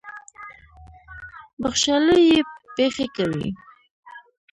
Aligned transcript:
بخْشالۍ 1.61 2.21
یې 2.31 2.39
پېښې 2.75 3.07
کوي. 3.15 3.49